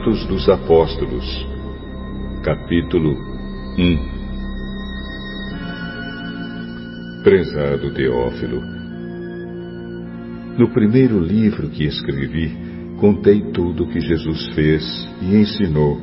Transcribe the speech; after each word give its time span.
Atos 0.00 0.24
dos 0.26 0.48
Apóstolos, 0.48 1.46
capítulo 2.42 3.14
1 3.76 3.98
Prezado 7.22 7.92
Teófilo, 7.92 8.62
no 10.56 10.70
primeiro 10.70 11.20
livro 11.20 11.68
que 11.68 11.84
escrevi, 11.84 12.56
contei 12.98 13.42
tudo 13.52 13.84
o 13.84 13.88
que 13.88 14.00
Jesus 14.00 14.48
fez 14.54 14.82
e 15.20 15.36
ensinou, 15.36 16.00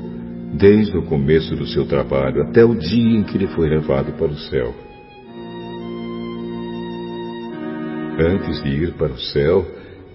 desde 0.53 0.95
o 0.95 1.01
começo 1.01 1.55
do 1.55 1.65
seu 1.65 1.87
trabalho 1.87 2.43
até 2.43 2.63
o 2.63 2.75
dia 2.75 3.17
em 3.17 3.23
que 3.23 3.35
ele 3.35 3.47
foi 3.47 3.67
levado 3.67 4.13
para 4.13 4.27
o 4.27 4.37
céu. 4.37 4.75
Antes 8.19 8.61
de 8.61 8.69
ir 8.69 8.93
para 8.93 9.13
o 9.13 9.19
céu, 9.19 9.65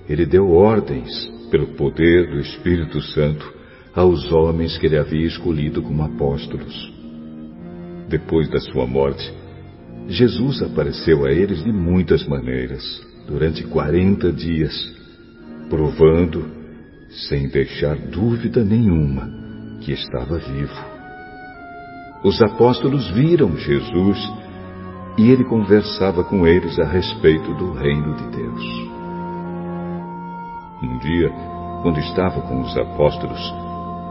ele 0.08 0.24
deu 0.24 0.52
ordens, 0.52 1.28
pelo 1.50 1.74
poder 1.74 2.30
do 2.30 2.38
Espírito 2.38 3.00
Santo, 3.00 3.60
aos 3.94 4.32
homens 4.32 4.78
que 4.78 4.86
ele 4.86 4.98
havia 4.98 5.26
escolhido 5.26 5.82
como 5.82 6.02
apóstolos. 6.02 6.92
Depois 8.08 8.48
da 8.50 8.60
sua 8.60 8.86
morte, 8.86 9.32
Jesus 10.08 10.62
apareceu 10.62 11.24
a 11.24 11.32
eles 11.32 11.62
de 11.62 11.72
muitas 11.72 12.26
maneiras, 12.26 12.82
durante 13.26 13.62
quarenta 13.64 14.32
dias, 14.32 14.74
provando, 15.68 16.44
sem 17.28 17.48
deixar 17.48 17.96
dúvida 17.96 18.64
nenhuma, 18.64 19.30
que 19.80 19.92
estava 19.92 20.38
vivo. 20.38 20.92
Os 22.24 22.40
apóstolos 22.40 23.10
viram 23.10 23.56
Jesus 23.56 24.18
e 25.18 25.30
ele 25.30 25.44
conversava 25.44 26.24
com 26.24 26.46
eles 26.46 26.78
a 26.78 26.84
respeito 26.84 27.54
do 27.54 27.72
reino 27.72 28.14
de 28.14 28.36
Deus. 28.36 28.62
Um 30.82 30.98
dia, 30.98 31.30
quando 31.82 31.98
estava 31.98 32.40
com 32.42 32.60
os 32.60 32.76
apóstolos, 32.76 33.40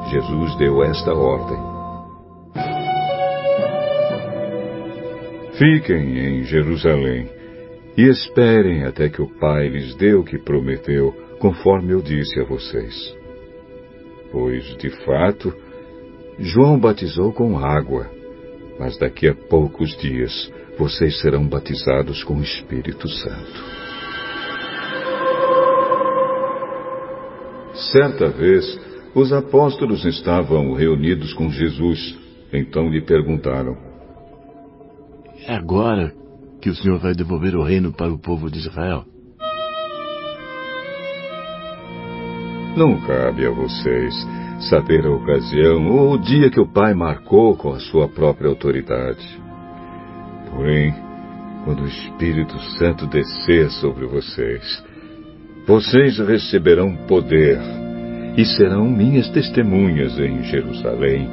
Jesus 0.10 0.56
deu 0.58 0.84
esta 0.84 1.14
ordem: 1.14 1.58
Fiquem 5.58 6.18
em 6.18 6.44
Jerusalém 6.44 7.30
e 7.98 8.04
esperem 8.04 8.84
até 8.84 9.10
que 9.10 9.22
o 9.22 9.28
Pai 9.40 9.68
lhes 9.68 9.96
dê 9.96 10.14
o 10.14 10.24
que 10.24 10.38
prometeu, 10.38 11.14
conforme 11.40 11.94
eu 11.94 12.02
disse 12.02 12.40
a 12.40 12.44
vocês. 12.44 13.16
Pois, 14.32 14.64
de 14.78 14.90
fato, 15.06 15.54
João 16.40 16.80
batizou 16.80 17.32
com 17.34 17.60
água, 17.60 18.10
mas 18.80 18.98
daqui 18.98 19.28
a 19.28 19.36
poucos 19.36 19.96
dias 19.98 20.52
vocês 20.78 21.20
serão 21.22 21.48
batizados 21.48 22.24
com 22.24 22.36
o 22.38 22.42
Espírito 22.42 23.08
Santo. 23.08 23.82
Certa 27.92 28.30
vez, 28.30 28.80
os 29.14 29.34
apóstolos 29.34 30.06
estavam 30.06 30.74
reunidos 30.74 31.34
com 31.34 31.50
Jesus. 31.50 32.18
Então 32.54 32.90
lhe 32.90 33.02
perguntaram: 33.02 33.78
É 35.46 35.54
agora 35.56 36.14
que 36.62 36.70
o 36.70 36.76
Senhor 36.76 37.00
vai 37.00 37.14
devolver 37.14 37.56
o 37.56 37.64
reino 37.64 37.92
para 37.92 38.12
o 38.12 38.20
povo 38.20 38.50
de 38.50 38.60
Israel? 38.60 39.06
Não 42.78 43.02
cabe 43.02 43.46
a 43.46 43.52
vocês 43.52 44.16
saber 44.70 45.06
a 45.06 45.10
ocasião 45.10 45.90
ou 45.90 46.14
o 46.14 46.18
dia 46.18 46.50
que 46.50 46.60
o 46.60 46.72
Pai 46.72 46.94
marcou 46.94 47.58
com 47.58 47.74
a 47.74 47.80
sua 47.80 48.08
própria 48.08 48.48
autoridade. 48.48 49.42
Porém, 50.50 50.94
quando 51.66 51.84
o 51.84 51.88
Espírito 51.88 52.58
Santo 52.78 53.08
descer 53.08 53.70
sobre 53.72 54.06
vocês, 54.06 54.84
vocês 55.68 56.18
receberão 56.20 56.96
poder 57.08 57.60
e 58.38 58.46
serão 58.46 58.86
minhas 58.90 59.30
testemunhas 59.30 60.18
em 60.20 60.44
Jerusalém, 60.44 61.30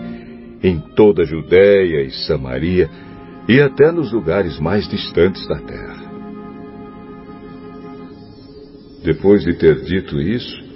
em 0.62 0.78
toda 0.96 1.22
a 1.22 1.26
Judéia 1.26 2.02
e 2.02 2.10
Samaria 2.26 2.90
e 3.48 3.60
até 3.60 3.90
nos 3.92 4.12
lugares 4.12 4.58
mais 4.58 4.88
distantes 4.88 5.46
da 5.46 5.56
terra. 5.56 6.08
Depois 9.04 9.42
de 9.44 9.54
ter 9.54 9.76
dito 9.84 10.20
isso, 10.20 10.68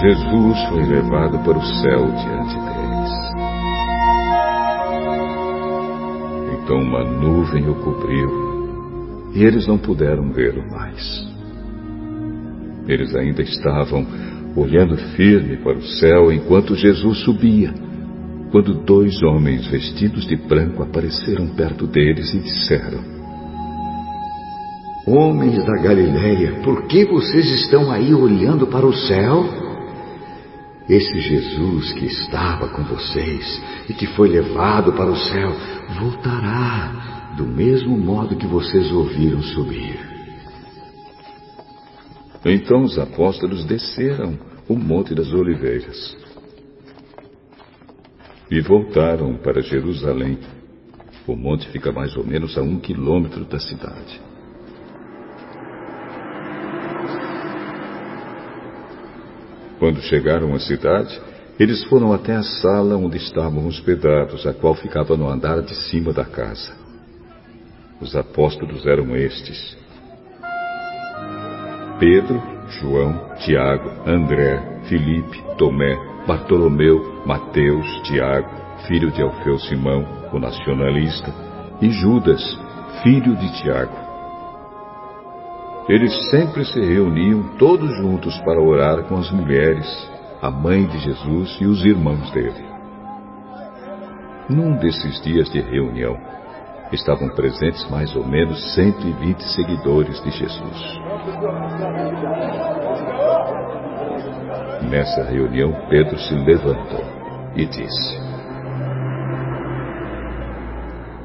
Jesus 0.00 0.68
foi 0.68 0.84
levado 0.86 1.38
para 1.44 1.58
o 1.58 1.66
céu 1.82 2.06
diante 2.06 2.54
deles. 2.54 2.86
Então 6.58 6.78
uma 6.78 7.04
nuvem 7.04 7.68
o 7.68 7.74
cobriu 7.76 8.45
e 9.36 9.44
eles 9.44 9.66
não 9.66 9.76
puderam 9.76 10.32
vê-lo 10.32 10.66
mais. 10.70 11.28
Eles 12.88 13.14
ainda 13.14 13.42
estavam 13.42 14.06
olhando 14.56 14.96
firme 15.14 15.58
para 15.58 15.76
o 15.76 15.82
céu 15.82 16.32
enquanto 16.32 16.74
Jesus 16.74 17.18
subia, 17.18 17.74
quando 18.50 18.72
dois 18.72 19.22
homens 19.22 19.66
vestidos 19.66 20.26
de 20.26 20.36
branco 20.36 20.82
apareceram 20.82 21.48
perto 21.48 21.86
deles 21.86 22.32
e 22.32 22.38
disseram: 22.38 23.04
Homens 25.06 25.62
da 25.66 25.82
Galileia, 25.82 26.62
por 26.64 26.86
que 26.86 27.04
vocês 27.04 27.50
estão 27.60 27.90
aí 27.90 28.14
olhando 28.14 28.66
para 28.66 28.86
o 28.86 28.94
céu? 28.94 29.44
Esse 30.88 31.20
Jesus 31.20 31.92
que 31.92 32.06
estava 32.06 32.68
com 32.68 32.84
vocês 32.84 33.62
e 33.86 33.92
que 33.92 34.06
foi 34.06 34.28
levado 34.30 34.92
para 34.92 35.10
o 35.10 35.16
céu 35.16 35.52
voltará 35.98 37.15
do 37.36 37.44
mesmo 37.44 37.96
modo 37.98 38.36
que 38.36 38.46
vocês 38.46 38.90
ouviram 38.90 39.42
subir. 39.42 39.98
Então 42.44 42.82
os 42.82 42.98
apóstolos 42.98 43.64
desceram 43.64 44.38
o 44.68 44.76
Monte 44.76 45.14
das 45.14 45.32
Oliveiras 45.32 46.16
e 48.50 48.60
voltaram 48.60 49.36
para 49.36 49.60
Jerusalém. 49.60 50.38
O 51.26 51.34
monte 51.34 51.68
fica 51.70 51.90
mais 51.90 52.16
ou 52.16 52.24
menos 52.24 52.56
a 52.56 52.62
um 52.62 52.78
quilômetro 52.78 53.44
da 53.44 53.58
cidade. 53.58 54.20
Quando 59.80 60.00
chegaram 60.02 60.54
à 60.54 60.60
cidade, 60.60 61.20
eles 61.58 61.84
foram 61.84 62.12
até 62.12 62.34
a 62.36 62.42
sala 62.42 62.96
onde 62.96 63.16
estavam 63.16 63.66
hospedados, 63.66 64.46
a 64.46 64.54
qual 64.54 64.74
ficava 64.74 65.16
no 65.16 65.28
andar 65.28 65.62
de 65.62 65.74
cima 65.74 66.12
da 66.12 66.24
casa. 66.24 66.85
Os 68.00 68.14
apóstolos 68.14 68.86
eram 68.86 69.16
estes: 69.16 69.76
Pedro, 71.98 72.42
João, 72.68 73.34
Tiago, 73.38 73.90
André, 74.06 74.80
Filipe, 74.84 75.42
Tomé, 75.56 75.96
Bartolomeu, 76.26 77.22
Mateus, 77.24 77.86
Tiago, 78.02 78.50
filho 78.86 79.10
de 79.10 79.22
Alfeu 79.22 79.58
Simão, 79.58 80.06
o 80.32 80.38
nacionalista, 80.38 81.32
e 81.80 81.90
Judas, 81.90 82.42
filho 83.02 83.34
de 83.36 83.52
Tiago. 83.62 84.06
Eles 85.88 86.12
sempre 86.30 86.64
se 86.64 86.80
reuniam 86.80 87.56
todos 87.58 87.96
juntos 87.96 88.36
para 88.40 88.60
orar 88.60 89.04
com 89.04 89.16
as 89.16 89.30
mulheres, 89.30 89.86
a 90.42 90.50
mãe 90.50 90.84
de 90.84 90.98
Jesus 90.98 91.56
e 91.60 91.66
os 91.66 91.84
irmãos 91.84 92.30
dele. 92.32 92.66
Num 94.48 94.76
desses 94.76 95.22
dias 95.22 95.48
de 95.50 95.60
reunião, 95.60 96.18
estavam 96.92 97.28
presentes 97.30 97.88
mais 97.90 98.14
ou 98.14 98.26
menos 98.26 98.74
120 98.74 99.42
seguidores 99.42 100.22
de 100.22 100.30
Jesus. 100.30 101.00
Nessa 104.88 105.24
reunião, 105.24 105.72
Pedro 105.88 106.18
se 106.18 106.34
levantou 106.34 107.04
e 107.56 107.66
disse: 107.66 108.20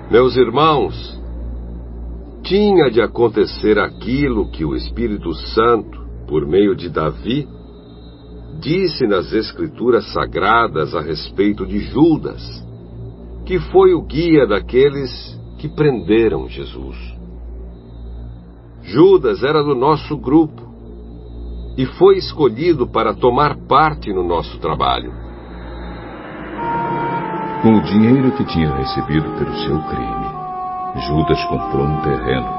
Meus 0.09 0.35
irmãos, 0.35 1.21
tinha 2.43 2.89
de 2.89 3.01
acontecer 3.01 3.77
aquilo 3.77 4.49
que 4.49 4.65
o 4.65 4.75
Espírito 4.75 5.33
Santo, 5.33 6.01
por 6.27 6.45
meio 6.45 6.75
de 6.75 6.89
Davi, 6.89 7.47
disse 8.59 9.05
nas 9.07 9.31
Escrituras 9.31 10.11
sagradas 10.11 10.95
a 10.95 11.01
respeito 11.01 11.65
de 11.65 11.79
Judas, 11.79 12.41
que 13.45 13.59
foi 13.59 13.93
o 13.93 14.01
guia 14.01 14.47
daqueles 14.47 15.39
que 15.61 15.69
prenderam 15.69 16.49
Jesus. 16.49 16.97
Judas 18.81 19.43
era 19.43 19.63
do 19.63 19.75
nosso 19.75 20.17
grupo 20.17 20.59
e 21.77 21.85
foi 21.85 22.17
escolhido 22.17 22.87
para 22.87 23.13
tomar 23.13 23.55
parte 23.67 24.11
no 24.11 24.27
nosso 24.27 24.57
trabalho. 24.57 25.13
Com 27.61 27.75
o 27.75 27.81
dinheiro 27.83 28.31
que 28.31 28.43
tinha 28.45 28.73
recebido 28.73 29.29
pelo 29.37 29.55
seu 29.57 29.79
crime, 29.83 31.05
Judas 31.07 31.45
comprou 31.45 31.85
um 31.85 32.01
terreno. 32.01 32.49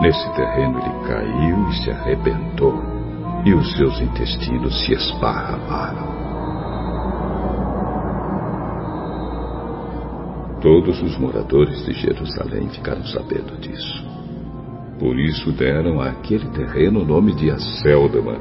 Nesse 0.00 0.28
terreno 0.34 0.80
ele 0.80 1.06
caiu 1.06 1.68
e 1.68 1.74
se 1.76 1.90
arrebentou, 1.92 2.74
e 3.44 3.54
os 3.54 3.72
seus 3.76 4.00
intestinos 4.00 4.84
se 4.84 4.94
esparramaram. 4.94 6.15
Todos 10.60 11.02
os 11.02 11.16
moradores 11.18 11.84
de 11.84 11.92
Jerusalém 11.92 12.68
ficaram 12.70 13.04
sabendo 13.04 13.58
disso. 13.60 14.04
Por 14.98 15.18
isso 15.18 15.52
deram 15.52 16.00
àquele 16.00 16.46
terreno 16.50 17.02
o 17.02 17.04
nome 17.04 17.34
de 17.34 17.50
Acéldama, 17.50 18.38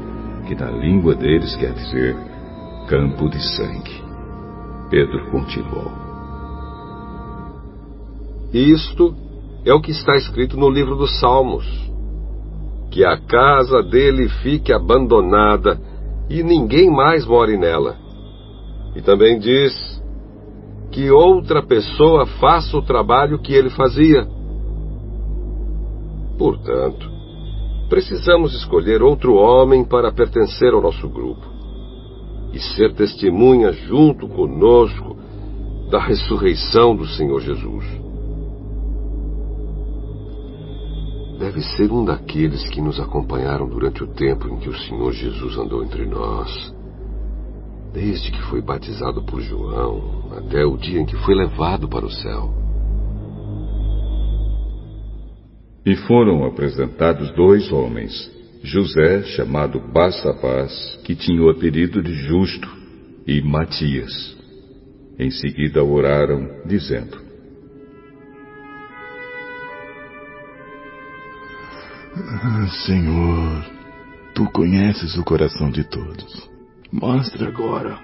que 0.48 0.56
na 0.56 0.72
língua 0.72 1.14
deles 1.14 1.56
quer 1.58 1.74
dizer 1.74 2.16
campo 2.88 3.30
de 3.30 3.40
sangue. 3.56 4.02
Pedro 4.90 5.30
continuou. 5.30 5.92
Isto 8.54 9.14
é 9.66 9.74
o 9.74 9.82
que 9.82 9.92
está 9.92 10.16
escrito 10.16 10.56
no 10.56 10.70
livro 10.70 10.96
dos 10.96 11.20
Salmos: 11.20 11.66
que 12.92 13.04
a 13.04 13.18
casa 13.18 13.84
dele 13.84 14.30
fique 14.42 14.72
abandonada 14.72 15.78
e 16.30 16.42
ninguém 16.42 16.90
mais 16.90 17.26
more 17.26 17.58
nela. 17.58 17.98
E 18.96 19.02
também 19.02 19.38
diz 19.38 19.95
que 20.96 21.12
outra 21.12 21.62
pessoa 21.62 22.26
faça 22.40 22.78
o 22.78 22.82
trabalho 22.82 23.38
que 23.38 23.52
ele 23.52 23.70
fazia. 23.70 24.26
Portanto, 26.38 27.12
precisamos 27.90 28.56
escolher 28.56 29.04
outro 29.04 29.36
homem 29.36 29.84
para 29.84 30.14
pertencer 30.14 30.74
ao 30.74 30.82
nosso 30.82 31.10
grupo 31.10 31.46
e 32.54 32.60
ser 32.60 32.94
testemunha 32.94 33.74
junto 33.74 34.26
conosco 34.30 35.18
da 35.92 36.00
ressurreição 36.00 36.96
do 36.96 37.06
Senhor 37.06 37.42
Jesus. 37.42 37.86
Deve 41.38 41.62
ser 41.76 41.92
um 41.92 42.06
daqueles 42.06 42.66
que 42.70 42.80
nos 42.80 43.02
acompanharam 43.02 43.68
durante 43.68 44.02
o 44.02 44.08
tempo 44.08 44.48
em 44.48 44.60
que 44.60 44.70
o 44.70 44.78
Senhor 44.78 45.12
Jesus 45.12 45.58
andou 45.58 45.84
entre 45.84 46.06
nós, 46.06 46.74
desde 47.96 48.30
que 48.30 48.42
foi 48.44 48.62
batizado 48.62 49.24
por 49.24 49.42
João 49.42 50.30
até 50.38 50.66
o 50.66 50.76
dia 50.76 51.00
em 51.00 51.06
que 51.06 51.16
foi 51.24 51.34
levado 51.34 51.88
para 51.88 52.06
o 52.06 52.12
céu. 52.12 52.54
E 55.86 55.96
foram 55.96 56.46
apresentados 56.46 57.32
dois 57.32 57.72
homens, 57.72 58.30
José, 58.62 59.24
chamado 59.24 59.80
Bassabás, 59.80 61.00
que 61.06 61.16
tinha 61.16 61.42
o 61.42 61.50
apelido 61.50 62.04
de 62.04 62.14
Justo, 62.14 62.68
e 63.26 63.42
Matias. 63.42 64.36
Em 65.18 65.32
seguida 65.32 65.84
oraram, 65.84 66.64
dizendo: 66.66 67.18
Senhor, 72.86 73.66
tu 74.34 74.46
conheces 74.52 75.18
o 75.18 75.24
coração 75.24 75.72
de 75.72 75.84
todos. 75.86 76.55
Mostra 77.02 77.50
agora 77.50 78.00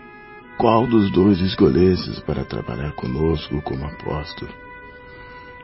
qual 0.58 0.86
dos 0.86 1.10
dois 1.14 1.40
escolhesses 1.40 2.20
para 2.20 2.44
trabalhar 2.44 2.92
conosco 2.92 3.62
como 3.62 3.86
apóstolo. 3.86 4.52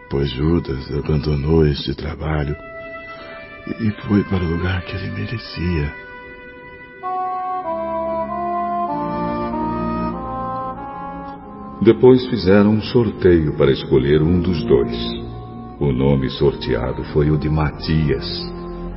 Pois 0.10 0.30
Judas 0.32 0.90
abandonou 0.94 1.68
este 1.68 1.94
trabalho 1.94 2.56
e 3.82 3.92
foi 4.08 4.24
para 4.24 4.42
o 4.42 4.50
lugar 4.50 4.82
que 4.86 4.96
ele 4.96 5.12
merecia. 5.12 5.94
Depois 11.82 12.26
fizeram 12.28 12.70
um 12.76 12.82
sorteio 12.82 13.58
para 13.58 13.74
escolher 13.74 14.22
um 14.22 14.40
dos 14.40 14.64
dois. 14.64 14.98
O 15.82 15.92
nome 15.92 16.30
sorteado 16.30 17.04
foi 17.12 17.30
o 17.30 17.38
de 17.38 17.50
Matias, 17.50 18.26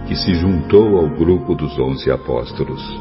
que 0.06 0.14
se 0.14 0.34
juntou 0.34 0.98
ao 0.98 1.10
grupo 1.16 1.56
dos 1.56 1.76
onze 1.80 2.12
apóstolos. 2.12 2.99